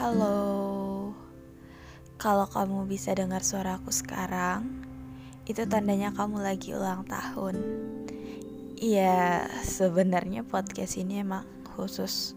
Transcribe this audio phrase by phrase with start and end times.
[0.00, 1.12] Halo.
[2.16, 4.80] Kalau kamu bisa dengar suaraku sekarang,
[5.44, 7.60] itu tandanya kamu lagi ulang tahun.
[8.80, 11.44] Iya, sebenarnya podcast ini emang
[11.76, 12.32] khusus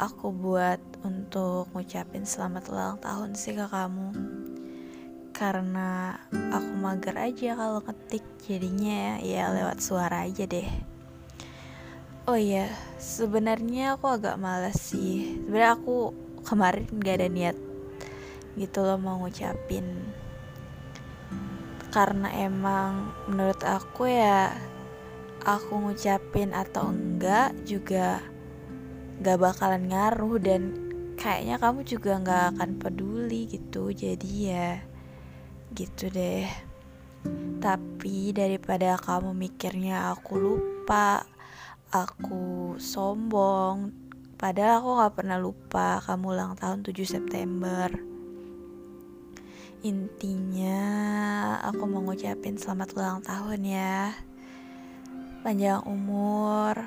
[0.00, 4.08] aku buat untuk ngucapin selamat ulang tahun sih ke kamu.
[5.36, 10.72] Karena aku mager aja kalau ngetik, jadinya ya lewat suara aja deh.
[12.24, 15.36] Oh iya, sebenarnya aku agak males sih.
[15.44, 17.56] Sebenarnya aku kemarin gak ada niat
[18.58, 19.86] gitu loh mau ngucapin.
[21.88, 24.52] Karena emang menurut aku ya
[25.46, 28.20] aku ngucapin atau enggak juga
[29.22, 30.62] gak bakalan ngaruh dan
[31.18, 33.94] kayaknya kamu juga gak akan peduli gitu.
[33.94, 34.82] Jadi ya
[35.72, 36.46] gitu deh.
[37.58, 41.26] Tapi daripada kamu mikirnya aku lupa,
[41.90, 44.07] aku sombong,
[44.38, 47.90] padahal aku gak pernah lupa kamu ulang tahun 7 September.
[49.82, 50.80] Intinya
[51.66, 54.14] aku mau ngucapin selamat ulang tahun ya.
[55.42, 56.78] Panjang umur,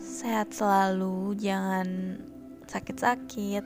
[0.00, 2.20] sehat selalu, jangan
[2.68, 3.64] sakit-sakit.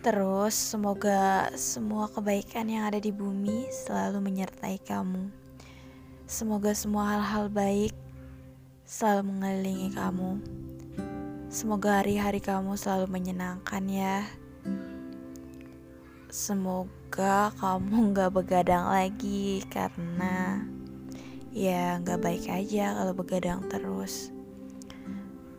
[0.00, 5.28] Terus semoga semua kebaikan yang ada di bumi selalu menyertai kamu.
[6.24, 7.92] Semoga semua hal-hal baik
[8.88, 10.40] selalu mengelilingi kamu.
[11.50, 14.22] Semoga hari-hari kamu selalu menyenangkan ya.
[16.30, 20.62] Semoga kamu gak begadang lagi karena
[21.50, 24.30] ya gak baik aja kalau begadang terus.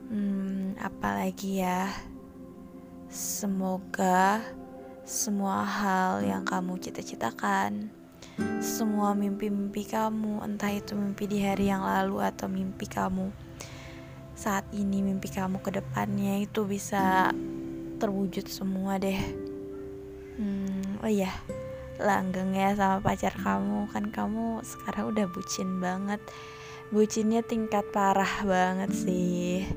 [0.07, 1.91] Hmm, apalagi ya.
[3.11, 4.39] Semoga
[5.03, 7.91] semua hal yang kamu cita-citakan,
[8.63, 13.51] semua mimpi-mimpi kamu, entah itu mimpi di hari yang lalu atau mimpi kamu
[14.41, 17.29] saat ini, mimpi kamu ke depannya itu bisa
[18.01, 19.21] terwujud semua deh.
[20.41, 21.29] Hmm, oh iya,
[22.01, 26.17] langgeng ya sama pacar kamu, kan kamu sekarang udah bucin banget.
[26.89, 29.69] Bucinnya tingkat parah banget sih.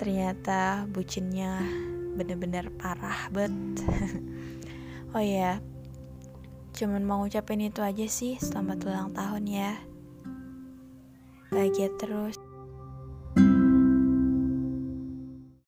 [0.00, 1.60] Ternyata bucinnya
[2.12, 3.52] bener-bener parah bet
[5.16, 5.64] oh ya
[6.76, 9.72] cuman mau ngucapin itu aja sih selamat ulang tahun ya
[11.48, 12.36] bahagia terus